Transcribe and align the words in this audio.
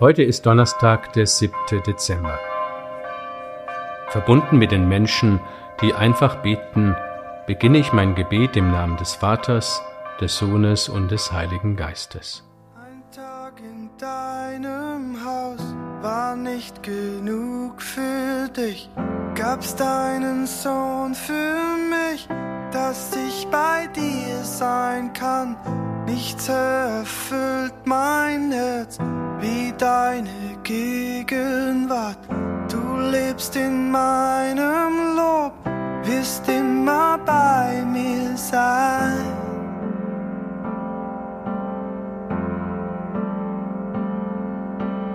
Heute 0.00 0.22
ist 0.22 0.46
Donnerstag, 0.46 1.12
der 1.14 1.26
7. 1.26 1.52
Dezember. 1.84 2.38
Verbunden 4.10 4.56
mit 4.56 4.70
den 4.70 4.88
Menschen, 4.88 5.40
die 5.82 5.92
einfach 5.92 6.36
beten, 6.36 6.94
beginne 7.48 7.78
ich 7.78 7.92
mein 7.92 8.14
Gebet 8.14 8.56
im 8.56 8.70
Namen 8.70 8.96
des 8.96 9.16
Vaters, 9.16 9.82
des 10.20 10.38
Sohnes 10.38 10.88
und 10.88 11.10
des 11.10 11.32
Heiligen 11.32 11.74
Geistes. 11.74 12.44
Ein 12.76 13.02
Tag 13.10 13.54
in 13.58 13.90
deinem 13.98 15.16
Haus 15.24 15.74
war 16.00 16.36
nicht 16.36 16.84
genug 16.84 17.82
für 17.82 18.48
dich. 18.56 18.88
Gab's 19.34 19.74
deinen 19.74 20.46
Sohn 20.46 21.16
für 21.16 21.56
mich, 21.90 22.28
dass 22.70 23.16
ich 23.16 23.48
bei 23.48 23.88
dir 23.88 24.44
sein 24.44 25.12
kann. 25.12 25.56
Nichts 26.06 26.48
erfüllt 26.48 27.74
mein 27.84 28.52
Herz 28.52 29.00
wie 29.40 29.72
deine 29.76 30.58
Gegenwart. 30.62 32.18
Du 32.70 32.96
lebst 33.10 33.56
in 33.56 33.90
meinem 33.90 35.16
Lob, 35.16 35.52
wirst 36.04 36.48
immer 36.48 37.18
bei 37.24 37.84
mir 37.84 38.36
sein. 38.36 39.24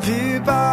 Wir 0.00 0.40
bauen 0.40 0.71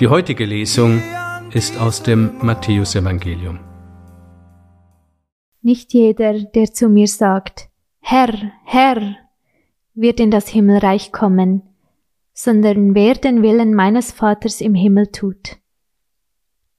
Die 0.00 0.08
heutige 0.08 0.46
Lesung 0.46 1.02
ist 1.52 1.78
aus 1.78 2.02
dem 2.02 2.30
Matthäusevangelium. 2.40 3.60
Nicht 5.60 5.92
jeder, 5.92 6.40
der 6.42 6.72
zu 6.72 6.88
mir 6.88 7.06
sagt, 7.06 7.68
Herr, 8.00 8.32
Herr, 8.64 9.16
wird 9.92 10.18
in 10.18 10.30
das 10.30 10.48
Himmelreich 10.48 11.12
kommen, 11.12 11.60
sondern 12.32 12.94
wer 12.94 13.12
den 13.14 13.42
Willen 13.42 13.74
meines 13.74 14.10
Vaters 14.10 14.62
im 14.62 14.74
Himmel 14.74 15.08
tut. 15.08 15.58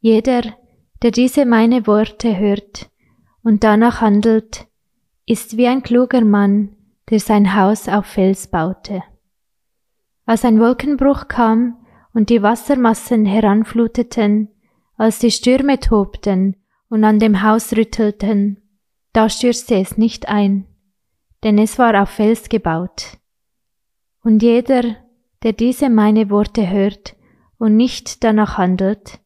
Jeder, 0.00 0.42
der 1.04 1.12
diese 1.12 1.46
meine 1.46 1.86
Worte 1.86 2.36
hört 2.36 2.90
und 3.44 3.62
danach 3.62 4.00
handelt, 4.00 4.66
ist 5.24 5.56
wie 5.56 5.68
ein 5.68 5.84
kluger 5.84 6.24
Mann, 6.24 6.74
der 7.10 7.20
sein 7.20 7.54
Haus 7.54 7.88
auf 7.88 8.06
Fels 8.06 8.48
baute. 8.48 9.04
Als 10.26 10.44
ein 10.44 10.58
Wolkenbruch 10.58 11.28
kam 11.28 11.76
und 12.14 12.30
die 12.30 12.42
Wassermassen 12.42 13.26
heranfluteten, 13.26 14.48
als 14.96 15.18
die 15.18 15.32
Stürme 15.32 15.80
tobten 15.80 16.56
und 16.88 17.04
an 17.04 17.18
dem 17.18 17.42
Haus 17.42 17.72
rüttelten, 17.76 18.62
da 19.12 19.28
stürzte 19.28 19.74
es 19.74 19.98
nicht 19.98 20.28
ein, 20.28 20.66
denn 21.42 21.58
es 21.58 21.78
war 21.78 22.00
auf 22.00 22.10
Fels 22.10 22.48
gebaut. 22.48 23.18
Und 24.22 24.42
jeder, 24.42 24.96
der 25.42 25.52
diese 25.52 25.90
meine 25.90 26.30
Worte 26.30 26.70
hört 26.70 27.16
und 27.58 27.76
nicht 27.76 28.22
danach 28.24 28.56
handelt, 28.56 29.20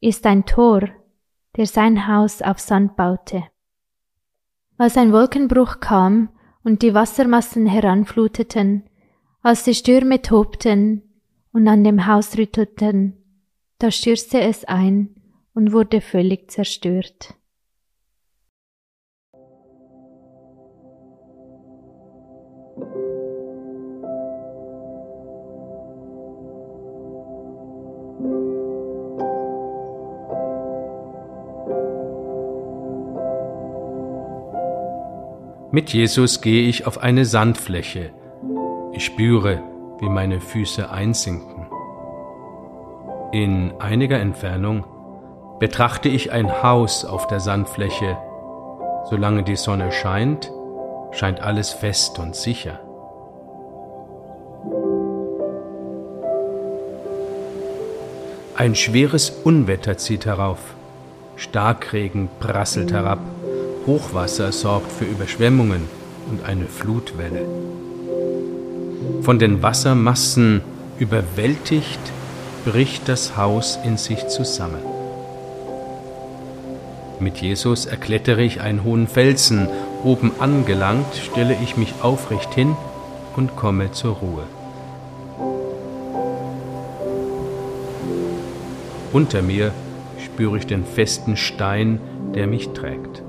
ist 0.00 0.26
ein 0.26 0.46
Tor, 0.46 0.88
der 1.56 1.66
sein 1.66 2.08
Haus 2.08 2.42
auf 2.42 2.58
Sand 2.58 2.96
baute. 2.96 3.44
Als 4.78 4.96
ein 4.96 5.12
Wolkenbruch 5.12 5.80
kam 5.80 6.30
und 6.64 6.82
die 6.82 6.94
Wassermassen 6.94 7.66
heranfluteten, 7.66 8.88
als 9.42 9.64
die 9.64 9.74
Stürme 9.74 10.22
tobten 10.22 11.11
und 11.52 11.68
an 11.68 11.84
dem 11.84 12.06
Haus 12.06 12.36
rüttelten, 12.38 13.16
da 13.78 13.90
stürzte 13.90 14.40
es 14.40 14.64
ein 14.64 15.14
und 15.54 15.72
wurde 15.72 16.00
völlig 16.00 16.50
zerstört. 16.50 17.34
Mit 35.74 35.90
Jesus 35.90 36.42
gehe 36.42 36.68
ich 36.68 36.86
auf 36.86 36.98
eine 36.98 37.24
Sandfläche. 37.24 38.12
Ich 38.92 39.06
spüre, 39.06 39.62
wie 40.02 40.08
meine 40.08 40.40
Füße 40.40 40.90
einsinken. 40.90 41.68
In 43.30 43.72
einiger 43.78 44.18
Entfernung 44.18 44.84
betrachte 45.60 46.08
ich 46.08 46.32
ein 46.32 46.62
Haus 46.64 47.04
auf 47.04 47.28
der 47.28 47.38
Sandfläche. 47.38 48.18
Solange 49.08 49.44
die 49.44 49.54
Sonne 49.54 49.92
scheint, 49.92 50.50
scheint 51.12 51.40
alles 51.40 51.70
fest 51.70 52.18
und 52.18 52.34
sicher. 52.34 52.80
Ein 58.56 58.74
schweres 58.74 59.30
Unwetter 59.30 59.96
zieht 59.98 60.26
herauf. 60.26 60.74
Starkregen 61.36 62.28
prasselt 62.40 62.92
herab. 62.92 63.20
Hochwasser 63.86 64.50
sorgt 64.50 64.90
für 64.90 65.04
Überschwemmungen 65.04 65.88
und 66.28 66.44
eine 66.44 66.66
Flutwelle. 66.66 67.46
Von 69.22 69.38
den 69.38 69.62
Wassermassen 69.62 70.62
überwältigt, 70.98 72.00
bricht 72.64 73.08
das 73.08 73.36
Haus 73.36 73.78
in 73.84 73.96
sich 73.96 74.28
zusammen. 74.28 74.82
Mit 77.20 77.38
Jesus 77.38 77.86
erklettere 77.86 78.42
ich 78.42 78.60
einen 78.60 78.82
hohen 78.82 79.06
Felsen. 79.06 79.68
Oben 80.02 80.32
angelangt, 80.40 81.14
stelle 81.14 81.56
ich 81.62 81.76
mich 81.76 81.94
aufrecht 82.02 82.52
hin 82.54 82.76
und 83.36 83.56
komme 83.56 83.92
zur 83.92 84.16
Ruhe. 84.16 84.42
Unter 89.12 89.42
mir 89.42 89.72
spüre 90.18 90.58
ich 90.58 90.66
den 90.66 90.84
festen 90.84 91.36
Stein, 91.36 92.00
der 92.34 92.46
mich 92.46 92.70
trägt. 92.70 93.22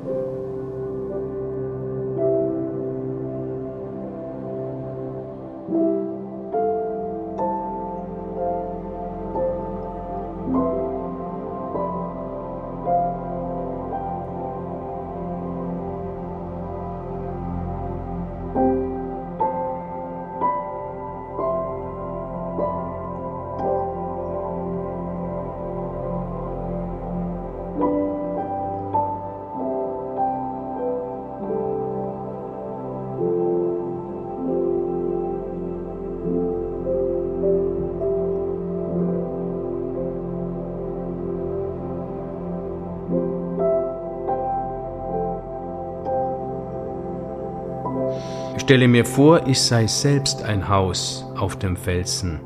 Stelle 48.64 48.88
mir 48.88 49.04
vor, 49.04 49.46
ich 49.46 49.60
sei 49.60 49.88
selbst 49.88 50.42
ein 50.44 50.70
Haus 50.70 51.26
auf 51.36 51.58
dem 51.58 51.76
Felsen. 51.76 52.40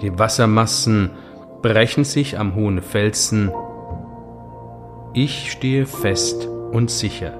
Die 0.00 0.16
Wassermassen 0.16 1.10
brechen 1.62 2.04
sich 2.04 2.38
am 2.38 2.54
hohen 2.54 2.80
Felsen. 2.80 3.50
Ich 5.14 5.50
stehe 5.50 5.84
fest 5.84 6.46
und 6.70 6.92
sicher 6.92 7.32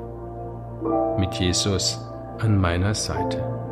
mit 1.16 1.34
Jesus 1.34 2.00
an 2.40 2.60
meiner 2.60 2.94
Seite. 2.94 3.65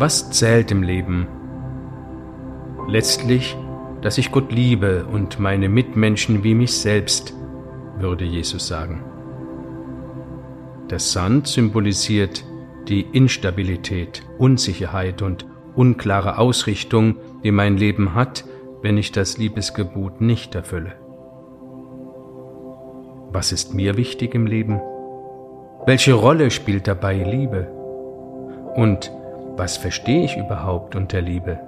Was 0.00 0.30
zählt 0.30 0.70
im 0.70 0.84
Leben? 0.84 1.26
Letztlich, 2.86 3.56
dass 4.00 4.16
ich 4.16 4.30
Gott 4.30 4.52
liebe 4.52 5.04
und 5.06 5.40
meine 5.40 5.68
Mitmenschen 5.68 6.44
wie 6.44 6.54
mich 6.54 6.72
selbst, 6.78 7.34
würde 7.98 8.24
Jesus 8.24 8.68
sagen. 8.68 9.02
Der 10.88 11.00
Sand 11.00 11.48
symbolisiert 11.48 12.44
die 12.86 13.00
Instabilität, 13.00 14.22
Unsicherheit 14.38 15.20
und 15.20 15.46
unklare 15.74 16.38
Ausrichtung, 16.38 17.16
die 17.42 17.50
mein 17.50 17.76
Leben 17.76 18.14
hat, 18.14 18.44
wenn 18.82 18.98
ich 18.98 19.10
das 19.10 19.36
Liebesgebot 19.36 20.20
nicht 20.20 20.54
erfülle. 20.54 20.92
Was 23.32 23.50
ist 23.50 23.74
mir 23.74 23.96
wichtig 23.96 24.36
im 24.36 24.46
Leben? 24.46 24.80
Welche 25.86 26.14
Rolle 26.14 26.52
spielt 26.52 26.86
dabei 26.86 27.16
Liebe? 27.16 27.66
Und 28.76 29.10
was 29.58 29.76
verstehe 29.76 30.24
ich 30.24 30.36
überhaupt 30.36 30.94
unter 30.94 31.20
Liebe? 31.20 31.58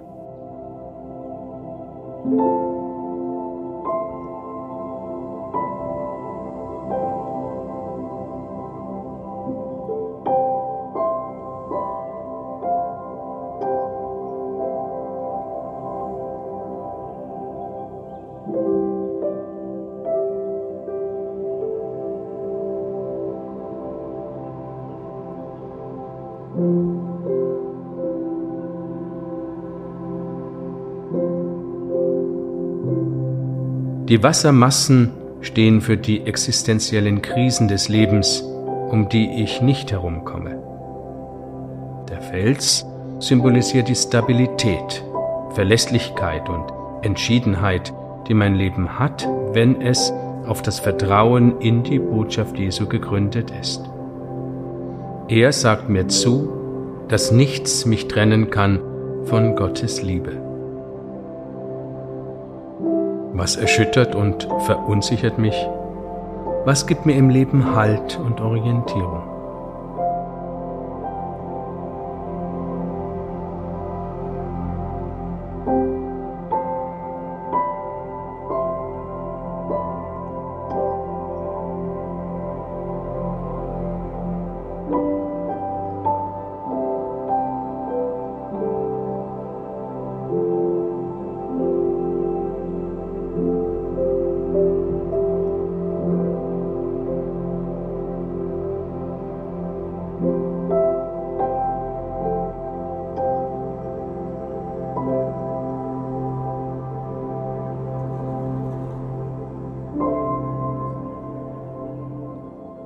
Die 34.11 34.25
Wassermassen 34.25 35.13
stehen 35.41 35.81
für 35.81 35.97
die 35.97 36.27
existenziellen 36.27 37.23
Krisen 37.23 37.69
des 37.69 37.89
Lebens, 37.89 38.41
um 38.41 39.09
die 39.09 39.41
ich 39.41 39.63
nicht 39.63 39.93
herumkomme. 39.93 40.61
Der 42.09 42.21
Fels 42.21 42.85
symbolisiert 43.21 43.87
die 43.87 43.95
Stabilität, 43.95 45.05
Verlässlichkeit 45.51 46.49
und 46.49 46.73
Entschiedenheit, 47.03 47.95
die 48.27 48.35
mein 48.35 48.57
Leben 48.57 48.99
hat, 48.99 49.29
wenn 49.53 49.81
es 49.81 50.13
auf 50.45 50.61
das 50.61 50.81
Vertrauen 50.81 51.61
in 51.61 51.85
die 51.85 52.01
Botschaft 52.01 52.59
Jesu 52.59 52.89
gegründet 52.89 53.53
ist. 53.61 53.89
Er 55.29 55.53
sagt 55.53 55.89
mir 55.89 56.09
zu, 56.09 57.05
dass 57.07 57.31
nichts 57.31 57.87
mich 57.87 58.09
trennen 58.09 58.51
kann 58.51 58.81
von 59.27 59.55
Gottes 59.55 60.03
Liebe. 60.03 60.50
Was 63.41 63.57
erschüttert 63.57 64.15
und 64.15 64.47
verunsichert 64.67 65.39
mich? 65.39 65.57
Was 66.67 66.87
gibt 66.87 67.07
mir 67.07 67.17
im 67.17 67.31
Leben 67.31 67.75
Halt 67.75 68.21
und 68.23 68.39
Orientierung? 68.39 69.23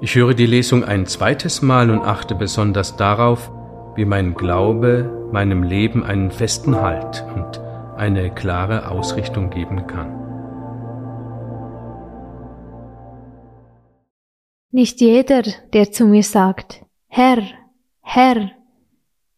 Ich 0.04 0.16
höre 0.16 0.34
die 0.34 0.44
Lesung 0.44 0.84
ein 0.84 1.06
zweites 1.06 1.62
Mal 1.62 1.88
und 1.88 2.02
achte 2.02 2.34
besonders 2.34 2.94
darauf, 2.94 3.50
wie 3.96 4.04
mein 4.04 4.34
Glaube 4.34 5.30
meinem 5.32 5.62
Leben 5.62 6.04
einen 6.04 6.30
festen 6.30 6.76
Halt 6.76 7.24
und 7.34 7.58
eine 7.96 8.28
klare 8.34 8.90
Ausrichtung 8.90 9.48
geben 9.48 9.86
kann. 9.86 10.12
Nicht 14.72 15.00
jeder, 15.00 15.42
der 15.72 15.90
zu 15.90 16.04
mir 16.04 16.22
sagt, 16.22 16.84
Herr, 17.06 17.42
Herr, 18.02 18.50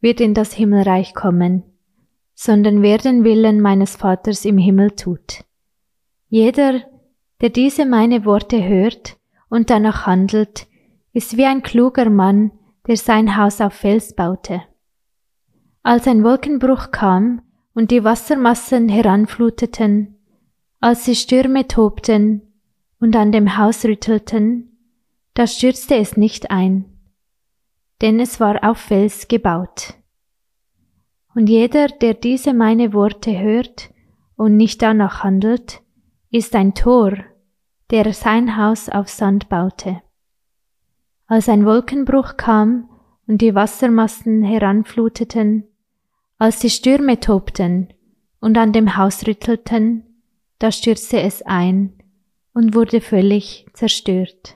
wird 0.01 0.21
in 0.21 0.35
das 0.35 0.53
Himmelreich 0.53 1.15
kommen, 1.15 1.63
sondern 2.35 2.83
wer 2.83 2.99
den 2.99 3.23
Willen 3.23 3.61
meines 3.61 3.95
Vaters 3.95 4.45
im 4.45 4.59
Himmel 4.59 4.97
tut. 4.97 5.45
Jeder, 6.29 6.81
der 7.41 7.51
diese 7.51 7.87
meine 7.87 8.25
Worte 8.25 8.67
hört 8.67 9.17
und 9.57 9.71
danach 9.71 10.07
handelt, 10.07 10.69
ist 11.13 11.37
wie 11.37 11.47
ein 11.47 11.63
kluger 11.63 12.11
Mann, 12.11 12.53
der 12.87 12.97
sein 12.97 13.37
Haus 13.37 13.61
auf 13.61 13.73
Fels 13.73 14.15
baute. 14.15 14.63
Als 15.83 16.07
ein 16.07 16.23
Wolkenbruch 16.23 16.91
kam 16.91 17.43
und 17.75 17.91
die 17.91 18.05
Wassermassen 18.05 18.89
heranfluteten, 18.89 20.19
als 20.81 21.05
die 21.05 21.17
Stürme 21.17 21.67
tobten 21.67 22.43
und 23.01 23.17
an 23.17 23.33
dem 23.33 23.57
Haus 23.57 23.85
rüttelten, 23.85 24.77
da 25.33 25.47
stürzte 25.47 25.97
es 25.97 26.17
nicht 26.19 26.51
ein, 26.51 26.85
denn 28.03 28.21
es 28.21 28.39
war 28.41 28.63
auf 28.63 28.79
Fels 28.79 29.27
gebaut. 29.27 29.95
Und 31.35 31.49
jeder, 31.49 31.89
der 31.89 32.15
diese 32.15 32.53
meine 32.53 32.93
Worte 32.93 33.39
hört 33.39 33.91
und 34.37 34.57
nicht 34.57 34.83
danach 34.83 35.23
handelt, 35.23 35.81
ist 36.31 36.55
ein 36.55 36.75
Tor, 36.75 37.13
der 37.91 38.13
sein 38.13 38.57
Haus 38.57 38.89
auf 38.89 39.09
Sand 39.09 39.49
baute. 39.49 40.03
Als 41.27 41.49
ein 41.49 41.65
Wolkenbruch 41.65 42.37
kam 42.37 42.89
und 43.27 43.39
die 43.39 43.55
Wassermassen 43.55 44.43
heranfluteten, 44.43 45.65
als 46.39 46.59
die 46.59 46.71
Stürme 46.71 47.19
tobten 47.21 47.93
und 48.41 48.59
an 48.59 48.73
dem 48.73 48.97
Haus 48.97 49.27
rüttelten, 49.27 50.05
da 50.59 50.71
stürzte 50.73 51.21
es 51.21 51.43
ein 51.43 51.93
und 52.53 52.75
wurde 52.75 53.01
völlig 53.01 53.67
zerstört. 53.73 54.56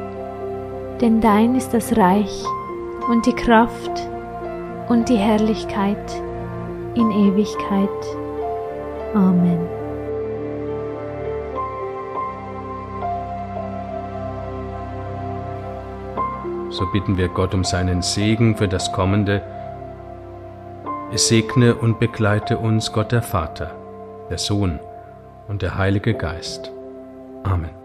Denn 1.01 1.19
dein 1.19 1.55
ist 1.55 1.73
das 1.73 1.97
Reich 1.97 2.43
und 3.09 3.25
die 3.25 3.33
Kraft 3.33 3.91
und 4.87 5.09
die 5.09 5.17
Herrlichkeit 5.17 6.21
in 6.93 7.09
Ewigkeit. 7.11 7.89
Amen. 9.15 9.67
So 16.69 16.85
bitten 16.91 17.17
wir 17.17 17.29
Gott 17.29 17.55
um 17.55 17.63
seinen 17.63 18.03
Segen 18.03 18.55
für 18.55 18.67
das 18.67 18.91
Kommende. 18.93 19.41
Es 21.11 21.27
segne 21.27 21.75
und 21.75 21.99
begleite 21.99 22.59
uns 22.59 22.93
Gott 22.93 23.11
der 23.11 23.23
Vater, 23.23 23.71
der 24.29 24.37
Sohn 24.37 24.79
und 25.47 25.63
der 25.63 25.77
Heilige 25.77 26.13
Geist. 26.13 26.71
Amen. 27.43 27.80